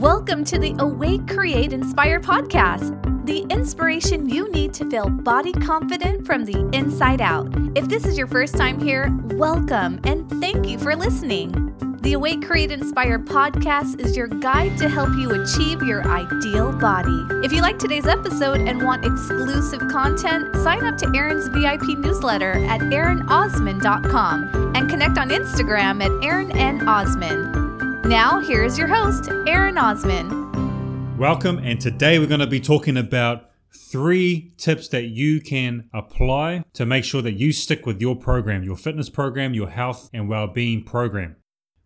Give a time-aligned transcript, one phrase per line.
[0.00, 6.24] Welcome to the Awake, Create, Inspire podcast, the inspiration you need to feel body confident
[6.24, 7.52] from the inside out.
[7.76, 11.52] If this is your first time here, welcome and thank you for listening.
[12.00, 17.26] The Awake, Create, Inspire podcast is your guide to help you achieve your ideal body.
[17.44, 22.52] If you like today's episode and want exclusive content, sign up to Aaron's VIP newsletter
[22.52, 26.88] at aaronosman.com and connect on Instagram at Aaron N.
[26.88, 27.59] Osman.
[28.04, 31.18] Now, here is your host, Aaron Osman.
[31.18, 36.64] Welcome, and today we're going to be talking about three tips that you can apply
[36.72, 40.30] to make sure that you stick with your program, your fitness program, your health and
[40.30, 41.36] well being program.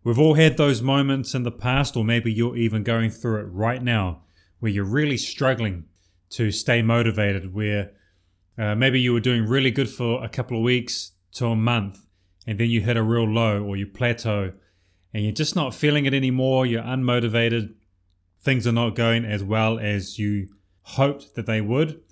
[0.04, 3.48] We've all had those moments in the past, or maybe you're even going through it
[3.50, 4.22] right now,
[4.60, 5.86] where you're really struggling
[6.30, 7.90] to stay motivated, where
[8.56, 12.06] uh, maybe you were doing really good for a couple of weeks to a month,
[12.46, 14.52] and then you hit a real low or you plateau
[15.14, 17.72] and you're just not feeling it anymore, you're unmotivated,
[18.42, 20.48] things are not going as well as you
[20.82, 22.02] hoped that they would.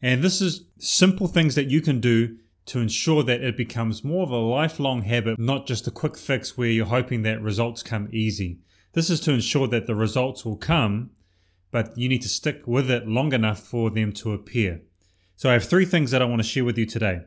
[0.00, 4.22] And this is simple things that you can do to ensure that it becomes more
[4.22, 8.08] of a lifelong habit, not just a quick fix where you're hoping that results come
[8.12, 8.60] easy.
[8.92, 11.10] This is to ensure that the results will come,
[11.70, 14.82] but you need to stick with it long enough for them to appear.
[15.36, 17.20] So I have three things that I want to share with you today.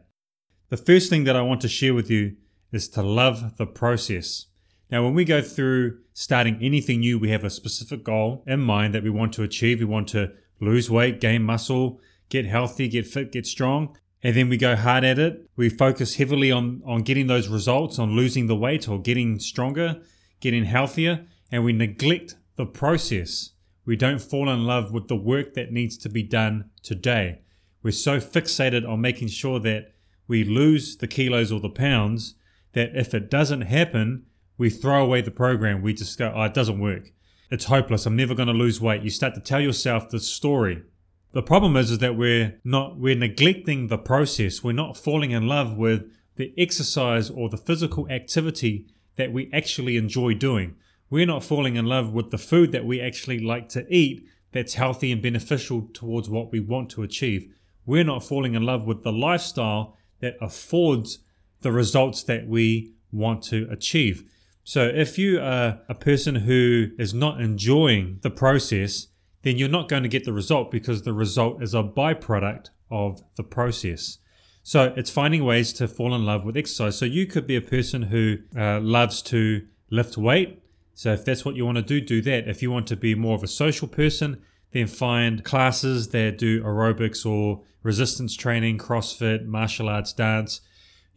[0.69, 2.35] The first thing that I want to share with you
[2.71, 4.47] is to love the process.
[4.91, 8.95] Now, when we go through starting anything new, we have a specific goal in mind
[8.95, 9.79] that we want to achieve.
[9.79, 13.95] We want to lose weight, gain muscle, get healthy, get fit, get strong.
[14.23, 15.47] And then we go hard at it.
[15.55, 20.01] We focus heavily on, on getting those results, on losing the weight or getting stronger,
[20.39, 23.51] getting healthier, and we neglect the process.
[23.85, 27.41] We don't fall in love with the work that needs to be done today.
[27.81, 29.93] We're so fixated on making sure that
[30.27, 32.35] we lose the kilos or the pounds
[32.73, 34.25] that if it doesn't happen,
[34.59, 35.81] we throw away the program.
[35.81, 37.11] We just go, oh, it doesn't work.
[37.49, 38.05] It's hopeless.
[38.05, 39.01] I'm never going to lose weight.
[39.01, 40.83] You start to tell yourself the story.
[41.31, 44.61] The problem is, is that we're not, we're neglecting the process.
[44.61, 49.95] We're not falling in love with the exercise or the physical activity that we actually
[49.95, 50.75] enjoy doing.
[51.09, 54.73] We're not falling in love with the food that we actually like to eat that's
[54.73, 57.53] healthy and beneficial towards what we want to achieve.
[57.85, 61.19] We're not falling in love with the lifestyle that affords
[61.61, 64.29] the results that we want to achieve.
[64.69, 69.07] So if you are a person who is not enjoying the process,
[69.41, 73.23] then you're not going to get the result because the result is a byproduct of
[73.35, 74.19] the process.
[74.61, 76.99] So it's finding ways to fall in love with exercise.
[76.99, 80.61] So you could be a person who uh, loves to lift weight.
[80.93, 82.47] So if that's what you want to do, do that.
[82.47, 84.39] If you want to be more of a social person,
[84.71, 90.61] then find classes that do aerobics or resistance training, CrossFit, martial arts, dance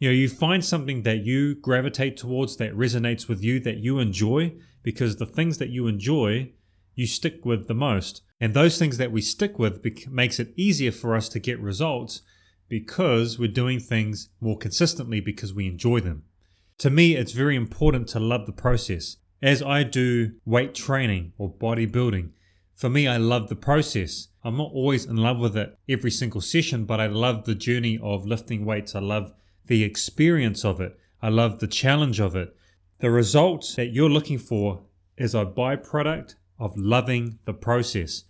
[0.03, 3.99] you know you find something that you gravitate towards that resonates with you that you
[3.99, 6.51] enjoy because the things that you enjoy
[6.93, 8.21] you stick with the most.
[8.41, 11.57] And those things that we stick with bec- makes it easier for us to get
[11.57, 12.21] results
[12.67, 16.23] because we're doing things more consistently because we enjoy them.
[16.79, 19.15] To me it's very important to love the process.
[19.41, 22.31] As i do weight training or bodybuilding
[22.75, 24.27] for me i love the process.
[24.43, 27.97] I'm not always in love with it every single session but i love the journey
[28.03, 28.95] of lifting weights.
[28.95, 29.31] I love
[29.67, 30.97] the experience of it.
[31.21, 32.55] I love the challenge of it.
[32.99, 34.83] The result that you're looking for
[35.17, 38.23] is a byproduct of loving the process.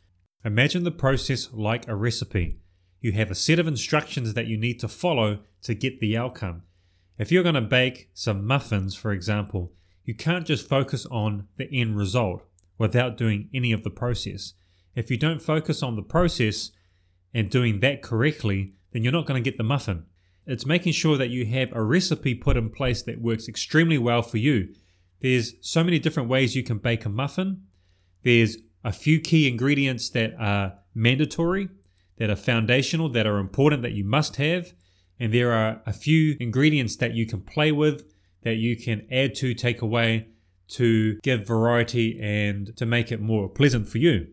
[0.46, 2.60] Imagine the process like a recipe.
[3.00, 6.64] You have a set of instructions that you need to follow to get the outcome.
[7.18, 9.72] If you're going to bake some muffins, for example,
[10.04, 12.44] you can't just focus on the end result
[12.78, 14.54] without doing any of the process.
[14.96, 16.72] If you don't focus on the process
[17.34, 20.06] and doing that correctly, then you're not going to get the muffin.
[20.46, 24.22] It's making sure that you have a recipe put in place that works extremely well
[24.22, 24.74] for you.
[25.22, 27.64] There's so many different ways you can bake a muffin.
[28.24, 31.70] There's a few key ingredients that are mandatory,
[32.18, 34.74] that are foundational, that are important, that you must have.
[35.20, 38.04] And there are a few ingredients that you can play with,
[38.44, 40.28] that you can add to, take away
[40.70, 44.28] to give variety and to make it more pleasant for you.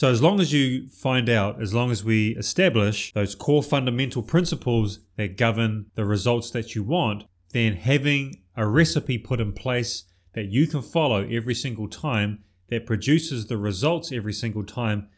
[0.00, 4.22] So, as long as you find out, as long as we establish those core fundamental
[4.22, 10.04] principles that govern the results that you want, then having a recipe put in place
[10.32, 15.10] that you can follow every single time that produces the results every single time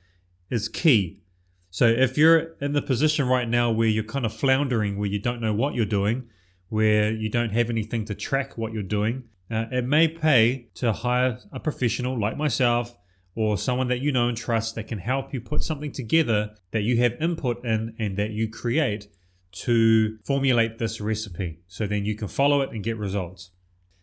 [0.51, 1.23] is key.
[1.71, 5.21] So, if you're in the position right now where you're kind of floundering, where you
[5.21, 6.29] don't know what you're doing,
[6.71, 10.93] where you don't have anything to track what you're doing, uh, it may pay to
[10.93, 12.97] hire a professional like myself
[13.35, 16.83] or someone that you know and trust that can help you put something together that
[16.83, 19.09] you have input in and that you create
[19.53, 23.51] to formulate this recipe so then you can follow it and get results.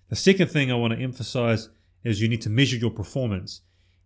[0.09, 1.69] The second thing I want to emphasize
[2.03, 3.61] is you need to measure your performance.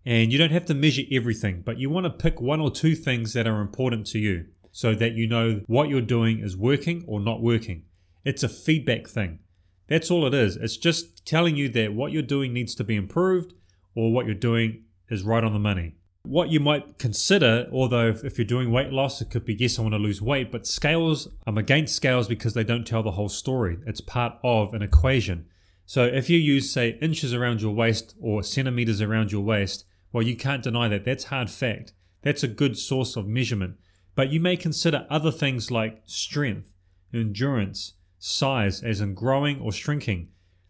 [0.06, 2.94] And you don't have to measure everything, but you want to pick one or two
[2.94, 7.06] things that are important to you so that you know what you're doing is working
[7.08, 7.84] or not working.
[8.26, 9.40] It's a feedback thing.
[9.88, 10.58] That's all it is.
[10.58, 13.54] It's just telling you that what you're doing needs to be improved
[13.96, 15.96] or what you're doing is right on the money.
[16.24, 19.82] What you might consider, although if you're doing weight loss, it could be yes, I
[19.82, 23.30] want to lose weight, but scales, I'm against scales because they don't tell the whole
[23.30, 23.78] story.
[23.86, 25.48] It's part of an equation.
[25.86, 30.24] So if you use, say, inches around your waist or centimeters around your waist, well,
[30.24, 31.04] you can't deny that.
[31.04, 31.92] That's hard fact.
[32.22, 33.76] That's a good source of measurement.
[34.16, 36.72] But you may consider other things like strength,
[37.14, 40.30] endurance, size, as in growing or shrinking,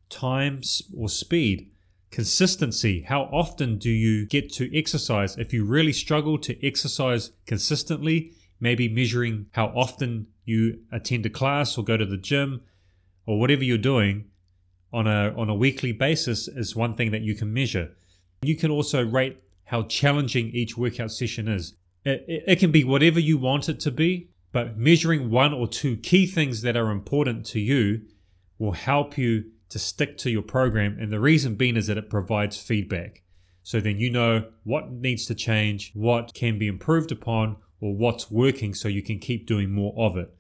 [0.09, 0.61] time
[0.97, 1.72] or speed,
[2.13, 3.01] consistency.
[3.01, 5.36] How often do you get to exercise?
[5.36, 11.75] If you really struggle to exercise consistently, maybe measuring how often you attend a class
[11.75, 12.62] or go to the gym
[13.25, 14.25] or whatever you're doing
[14.94, 17.89] on a, on a weekly basis is one thing that you can measure.
[18.44, 21.74] You can also rate how challenging each workout session is.
[22.06, 25.68] It, it, it can be whatever you want it to be, but measuring one or
[25.68, 28.01] two key things that are important to you
[28.60, 30.98] will help you to stick to your program.
[31.00, 33.24] And the reason being is that it provides feedback.
[33.63, 38.30] So then you know what needs to change, what can be improved upon, or what's
[38.30, 40.33] working so you can keep doing more of it.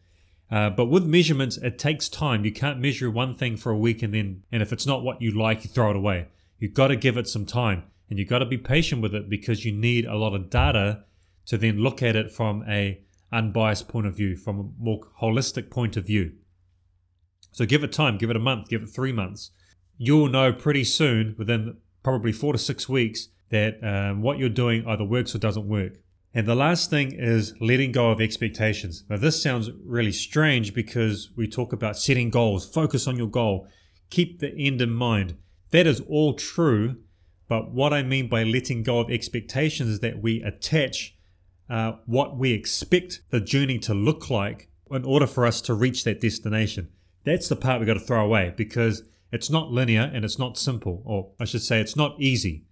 [0.51, 2.45] Uh, but with measurements, it takes time.
[2.45, 5.21] You can't measure one thing for a week and then, and if it's not what
[5.21, 6.27] you like, you throw it away.
[6.59, 9.29] You've got to give it some time and you've got to be patient with it
[9.29, 11.03] because you need a lot of data
[11.47, 15.69] to then look at it from a unbiased point of view, from a more holistic
[15.69, 16.33] point of view.
[17.53, 19.51] So give it time, give it a month, give it three months.
[19.97, 24.85] You'll know pretty soon, within probably four to six weeks, that um, what you're doing
[24.87, 25.93] either works or doesn't work.
[26.33, 29.03] And the last thing is letting go of expectations.
[29.07, 33.67] Now, this sounds really strange because we talk about setting goals, focus on your goal,
[34.09, 35.37] keep the end in mind.
[35.69, 36.97] That is all true.
[37.47, 41.15] But what I mean by letting go of expectations is that we attach
[41.69, 46.03] uh, what we expect the journey to look like in order for us to reach
[46.03, 46.89] that destination.
[47.25, 50.57] That's the part we've got to throw away because it's not linear and it's not
[50.57, 52.65] simple, or I should say, it's not easy.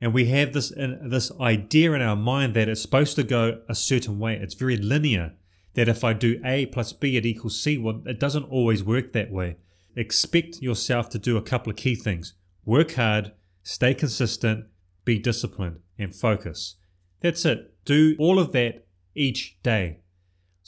[0.00, 3.74] And we have this this idea in our mind that it's supposed to go a
[3.74, 4.36] certain way.
[4.36, 5.34] It's very linear.
[5.74, 7.78] That if I do A plus B, it equals C.
[7.78, 9.56] Well, it doesn't always work that way.
[9.96, 12.34] Expect yourself to do a couple of key things:
[12.64, 13.32] work hard,
[13.62, 14.66] stay consistent,
[15.04, 16.76] be disciplined, and focus.
[17.20, 17.74] That's it.
[17.84, 19.98] Do all of that each day.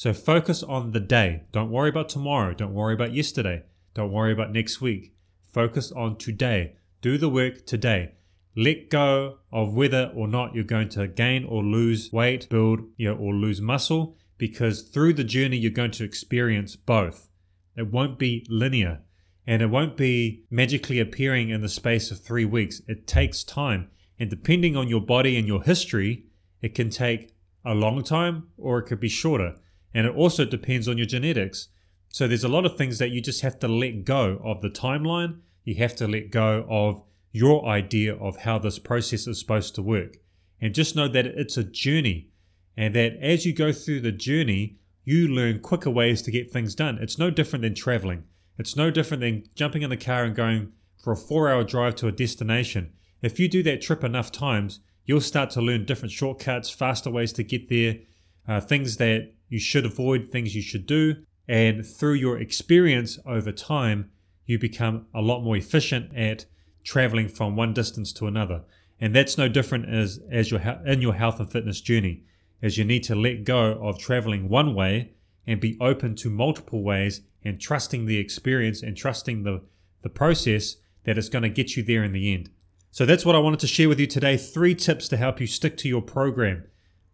[0.01, 1.43] So focus on the day.
[1.53, 2.55] Don't worry about tomorrow.
[2.55, 3.65] Don't worry about yesterday.
[3.93, 5.13] Don't worry about next week.
[5.53, 6.77] Focus on today.
[7.03, 8.13] Do the work today.
[8.57, 13.11] Let go of whether or not you're going to gain or lose weight, build you
[13.11, 17.29] know, or lose muscle, because through the journey you're going to experience both.
[17.77, 19.03] It won't be linear
[19.47, 22.81] and it won't be magically appearing in the space of three weeks.
[22.89, 23.91] It takes time.
[24.19, 26.25] And depending on your body and your history,
[26.63, 27.35] it can take
[27.67, 29.57] a long time or it could be shorter.
[29.95, 31.69] And it also depends on your genetics.
[32.09, 34.71] So there's a lot of things that you just have to let go of the
[34.71, 35.41] timeline.
[35.65, 37.03] You have to let go of
[37.33, 40.19] your idea of how this process is supposed to work.
[40.61, 42.29] And just know that it's a journey.
[42.77, 46.75] And that as you go through the journey, you learn quicker ways to get things
[46.75, 46.99] done.
[47.01, 48.25] It's no different than traveling.
[48.59, 50.73] It's no different than jumping in the car and going
[51.03, 52.93] for a four hour drive to a destination.
[53.23, 57.33] If you do that trip enough times, you'll start to learn different shortcuts, faster ways
[57.35, 57.97] to get there,
[58.47, 61.17] uh, things that you should avoid, things you should do.
[61.47, 64.11] And through your experience over time,
[64.47, 66.47] you become a lot more efficient at
[66.85, 68.63] traveling from one distance to another.
[69.01, 72.23] And that's no different as, as your, in your health and fitness journey,
[72.63, 75.13] as you need to let go of traveling one way
[75.47, 79.63] and be open to multiple ways and trusting the experience and trusting the,
[80.03, 82.51] the process that is going to get you there in the end.
[82.91, 84.37] So that's what I wanted to share with you today.
[84.37, 86.65] Three tips to help you stick to your program.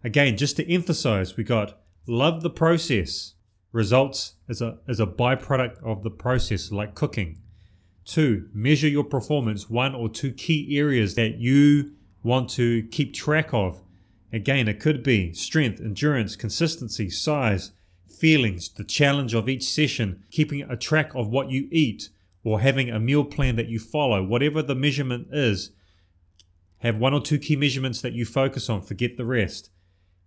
[0.03, 3.35] Again, just to emphasize, we got love the process.
[3.73, 7.41] Results as a, as a byproduct of the process, like cooking.
[8.05, 9.69] Two, measure your performance.
[9.69, 13.83] One or two key areas that you want to keep track of.
[14.33, 17.73] Again, it could be strength, endurance, consistency, size,
[18.09, 22.09] feelings, the challenge of each session, keeping a track of what you eat,
[22.43, 25.71] or having a meal plan that you follow, whatever the measurement is,
[26.79, 29.71] have one or two key measurements that you focus on, forget the rest.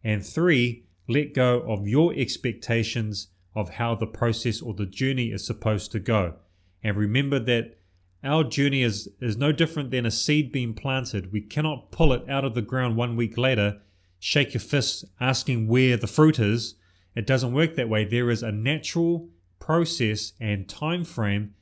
[0.04, 5.46] And three, let go of your expectations of how the process or the journey is
[5.46, 6.36] supposed to go.
[6.84, 7.78] And remember that
[8.24, 11.32] our journey is, is no different than a seed being planted.
[11.32, 13.82] We cannot pull it out of the ground one week later,
[14.20, 16.76] shake your fist asking where the fruit is.
[17.16, 18.06] It doesn't work that way.
[18.06, 21.56] There is a natural process and time frame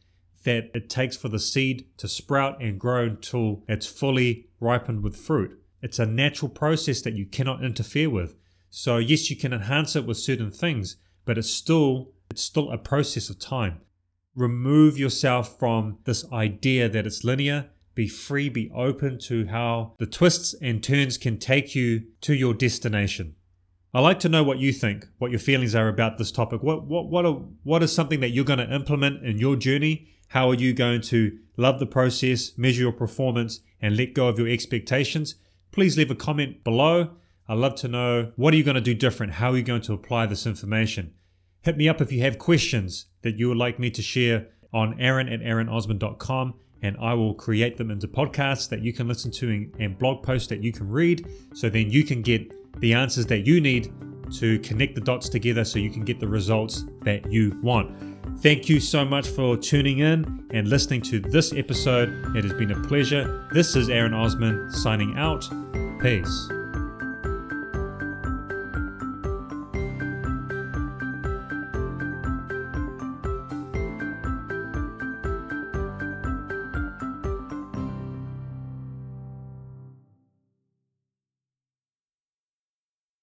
[0.44, 5.16] that it takes for the seed to sprout and grow until it's fully ripened with
[5.16, 5.60] fruit.
[5.82, 8.36] It's a natural process that you cannot interfere with.
[8.70, 12.78] So yes, you can enhance it with certain things, but it's still it's still a
[12.78, 13.82] process of time.
[14.36, 17.70] Remove yourself from this idea that it's linear.
[17.96, 22.54] Be free, be open to how the twists and turns can take you to your
[22.54, 23.36] destination.
[23.94, 26.62] I'd like to know what you think, what your feelings are about this topic.
[26.62, 30.10] What what what are, what is something that you're going to implement in your journey?
[30.28, 34.38] How are you going to love the process, measure your performance, and let go of
[34.38, 35.36] your expectations?
[35.72, 37.12] Please leave a comment below.
[37.50, 39.34] I'd love to know what are you going to do different?
[39.34, 41.14] How are you going to apply this information?
[41.62, 45.00] Hit me up if you have questions that you would like me to share on
[45.00, 49.70] aaron at aaronosmond.com and I will create them into podcasts that you can listen to
[49.80, 53.48] and blog posts that you can read so then you can get the answers that
[53.48, 53.92] you need
[54.40, 57.96] to connect the dots together so you can get the results that you want.
[58.40, 62.10] Thank you so much for tuning in and listening to this episode.
[62.36, 63.48] It has been a pleasure.
[63.52, 65.48] This is Aaron Osmond signing out.
[66.02, 66.57] Peace.